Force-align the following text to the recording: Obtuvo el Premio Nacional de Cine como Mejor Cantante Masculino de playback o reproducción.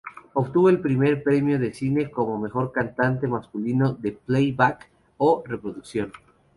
Obtuvo 0.33 0.67
el 0.69 0.79
Premio 0.81 1.11
Nacional 1.13 1.59
de 1.61 1.73
Cine 1.75 2.09
como 2.09 2.39
Mejor 2.39 2.71
Cantante 2.71 3.27
Masculino 3.27 3.93
de 3.93 4.13
playback 4.13 4.89
o 5.17 5.43
reproducción. 5.45 6.11